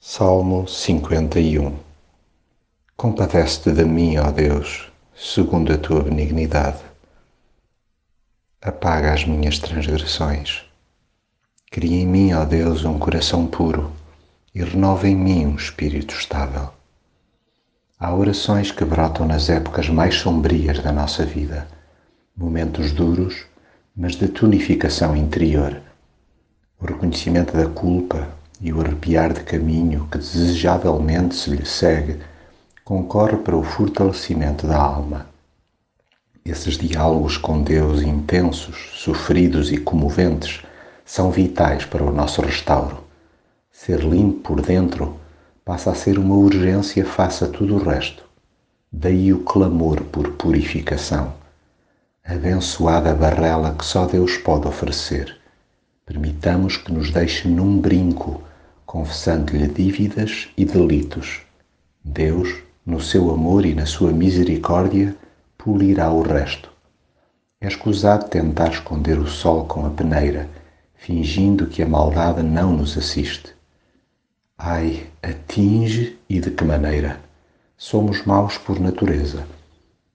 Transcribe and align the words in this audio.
Salmo 0.00 0.64
51 0.68 1.76
Compadece-te 2.96 3.72
de 3.72 3.84
mim, 3.84 4.16
ó 4.16 4.30
Deus, 4.30 4.92
segundo 5.12 5.72
a 5.72 5.76
tua 5.76 6.04
benignidade. 6.04 6.78
Apaga 8.62 9.12
as 9.12 9.24
minhas 9.24 9.58
transgressões. 9.58 10.64
Cria 11.68 11.96
em 11.96 12.06
mim, 12.06 12.32
ó 12.32 12.44
Deus, 12.44 12.84
um 12.84 12.96
coração 12.96 13.44
puro 13.48 13.90
e 14.54 14.62
renova 14.62 15.08
em 15.08 15.16
mim 15.16 15.46
um 15.46 15.56
espírito 15.56 16.14
estável. 16.14 16.72
Há 17.98 18.14
orações 18.14 18.70
que 18.70 18.84
brotam 18.84 19.26
nas 19.26 19.50
épocas 19.50 19.88
mais 19.88 20.14
sombrias 20.14 20.78
da 20.78 20.92
nossa 20.92 21.26
vida, 21.26 21.66
momentos 22.36 22.92
duros, 22.92 23.46
mas 23.96 24.14
de 24.14 24.28
tonificação 24.28 25.16
interior. 25.16 25.82
O 26.80 26.86
reconhecimento 26.86 27.56
da 27.56 27.68
culpa, 27.68 28.37
e 28.60 28.72
o 28.72 28.80
arrepiar 28.80 29.32
de 29.32 29.42
caminho 29.42 30.08
que 30.10 30.18
desejavelmente 30.18 31.34
se 31.34 31.50
lhe 31.50 31.64
segue 31.64 32.18
concorre 32.84 33.36
para 33.36 33.56
o 33.56 33.62
fortalecimento 33.62 34.66
da 34.66 34.78
alma. 34.78 35.26
Esses 36.44 36.78
diálogos 36.78 37.36
com 37.36 37.62
Deus 37.62 38.00
intensos, 38.00 38.90
sofridos 38.94 39.70
e 39.70 39.76
comoventes 39.76 40.62
são 41.04 41.30
vitais 41.30 41.84
para 41.84 42.02
o 42.02 42.10
nosso 42.10 42.40
restauro. 42.40 43.04
Ser 43.70 44.00
limpo 44.00 44.40
por 44.40 44.62
dentro 44.62 45.18
passa 45.64 45.90
a 45.90 45.94
ser 45.94 46.18
uma 46.18 46.34
urgência 46.34 47.04
face 47.04 47.44
a 47.44 47.48
tudo 47.48 47.76
o 47.76 47.82
resto. 47.82 48.24
Daí 48.90 49.34
o 49.34 49.40
clamor 49.40 50.00
por 50.04 50.32
purificação. 50.32 51.34
Abençoada 52.24 53.14
barrela 53.14 53.74
que 53.74 53.84
só 53.84 54.06
Deus 54.06 54.38
pode 54.38 54.66
oferecer. 54.66 55.36
Permitamos 56.06 56.78
que 56.78 56.90
nos 56.90 57.10
deixe 57.10 57.46
num 57.46 57.78
brinco 57.78 58.42
confessando-lhe 58.88 59.68
dívidas 59.68 60.48
e 60.56 60.64
delitos. 60.64 61.42
Deus, 62.02 62.62
no 62.86 63.02
seu 63.02 63.30
amor 63.30 63.66
e 63.66 63.74
na 63.74 63.84
sua 63.84 64.12
misericórdia, 64.12 65.14
polirá 65.58 66.10
o 66.10 66.22
resto. 66.22 66.72
É 67.60 67.68
escusado 67.68 68.30
tentar 68.30 68.70
esconder 68.70 69.18
o 69.18 69.26
sol 69.26 69.66
com 69.66 69.84
a 69.84 69.90
peneira, 69.90 70.48
fingindo 70.94 71.66
que 71.66 71.82
a 71.82 71.86
maldade 71.86 72.42
não 72.42 72.72
nos 72.72 72.96
assiste. 72.96 73.54
Ai, 74.56 75.06
atinge 75.22 76.18
e 76.26 76.40
de 76.40 76.50
que 76.50 76.64
maneira? 76.64 77.20
Somos 77.76 78.24
maus 78.24 78.56
por 78.56 78.80
natureza, 78.80 79.46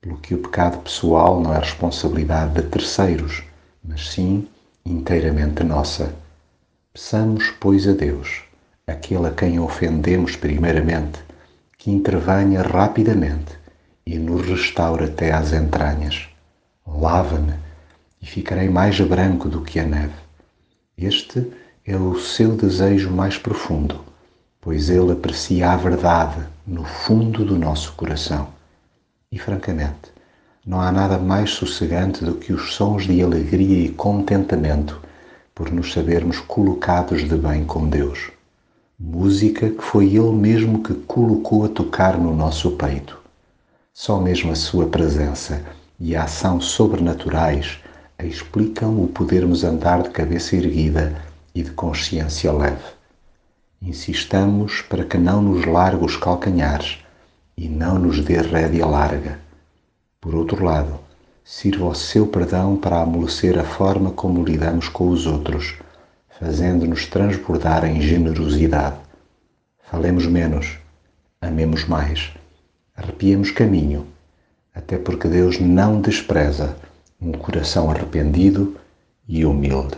pelo 0.02 0.18
que 0.18 0.34
o 0.34 0.40
pecado 0.40 0.80
pessoal 0.80 1.40
não 1.40 1.54
é 1.54 1.60
responsabilidade 1.60 2.56
de 2.56 2.64
terceiros, 2.64 3.44
mas 3.84 4.10
sim 4.10 4.48
inteiramente 4.84 5.64
nossa. 5.64 6.16
Peçamos, 6.92 7.52
pois, 7.60 7.88
a 7.88 7.92
Deus 7.92 8.52
aquele 8.86 9.28
a 9.28 9.32
quem 9.32 9.60
ofendemos 9.60 10.36
primeiramente, 10.36 11.24
que 11.78 11.90
intervenha 11.90 12.62
rapidamente 12.62 13.58
e 14.06 14.20
nos 14.20 14.46
restaure 14.46 15.06
até 15.06 15.32
às 15.32 15.54
entranhas. 15.54 16.28
Lava-me 16.86 17.54
e 18.22 18.26
ficarei 18.26 18.70
mais 18.70 19.00
branco 19.00 19.48
do 19.48 19.62
que 19.62 19.80
a 19.80 19.86
neve. 19.86 20.14
Este 20.98 21.50
é 21.86 21.96
o 21.96 22.20
seu 22.20 22.58
desejo 22.58 23.10
mais 23.10 23.38
profundo, 23.38 24.02
pois 24.60 24.90
ele 24.90 25.14
aprecia 25.14 25.72
a 25.72 25.78
verdade 25.78 26.46
no 26.68 26.84
fundo 26.84 27.46
do 27.46 27.58
nosso 27.58 27.94
coração. 27.94 28.50
E, 29.32 29.40
francamente, 29.40 30.12
não 30.66 30.82
há 30.82 30.92
nada 30.92 31.18
mais 31.18 31.52
sossegante 31.52 32.24
do 32.26 32.36
que 32.36 32.52
os 32.52 32.74
sons 32.74 33.06
de 33.06 33.22
alegria 33.22 33.86
e 33.86 33.90
contentamento 33.90 35.02
por 35.56 35.72
nos 35.72 35.94
sabermos 35.94 36.40
colocados 36.40 37.28
de 37.28 37.36
bem 37.36 37.64
com 37.64 37.88
Deus 37.88 38.32
música 39.06 39.70
que 39.70 39.82
foi 39.82 40.16
Ele 40.16 40.32
mesmo 40.32 40.82
que 40.82 40.94
colocou 40.94 41.66
a 41.66 41.68
tocar 41.68 42.18
no 42.18 42.34
nosso 42.34 42.72
peito. 42.72 43.20
Só 43.94 44.18
mesmo 44.18 44.54
a 44.54 44.56
Sua 44.56 44.88
presença 44.88 45.62
e 46.00 46.16
a 46.16 46.24
ação 46.24 46.62
sobrenaturais 46.62 47.80
explicam 48.18 49.04
o 49.04 49.08
podermos 49.10 49.66
andar 49.66 50.04
de 50.04 50.10
cabeça 50.10 50.56
erguida 50.56 51.22
e 51.54 51.62
de 51.62 51.72
consciência 51.72 52.50
leve. 52.54 52.86
Insistamos 53.82 54.82
para 54.82 55.04
que 55.04 55.18
não 55.18 55.42
nos 55.42 55.66
largue 55.66 56.06
os 56.06 56.16
calcanhares 56.16 57.00
e 57.58 57.68
não 57.68 58.00
nos 58.00 58.24
dê 58.24 58.40
rédea 58.40 58.86
larga. 58.86 59.38
Por 60.22 60.34
outro 60.34 60.64
lado, 60.64 60.98
sirva 61.44 61.88
o 61.88 61.94
seu 61.94 62.26
perdão 62.26 62.78
para 62.78 63.02
amolecer 63.02 63.60
a 63.60 63.66
forma 63.66 64.12
como 64.12 64.46
lidamos 64.46 64.88
com 64.88 65.10
os 65.10 65.28
outros 65.28 65.76
fazendo-nos 66.40 67.06
transbordar 67.06 67.86
em 67.86 68.02
generosidade. 68.02 68.98
Falemos 69.90 70.26
menos, 70.26 70.78
amemos 71.42 71.86
mais, 71.86 72.32
arrepiemos 72.96 73.52
caminho, 73.52 74.08
até 74.74 74.98
porque 74.98 75.28
Deus 75.28 75.60
não 75.60 76.02
despreza 76.02 76.76
um 77.22 77.32
coração 77.32 77.90
arrependido 77.92 78.76
e 79.28 79.46
humilde. 79.46 79.98